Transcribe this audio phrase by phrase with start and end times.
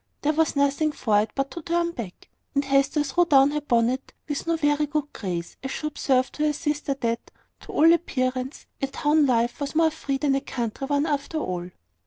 [0.23, 4.13] There was nothing for it but to turn back; and Hester threw down her bonnet
[4.27, 8.65] with no very good grace, as she observed to her sister that, to all appearance,
[8.81, 11.69] a town life was more free than a country one, after all.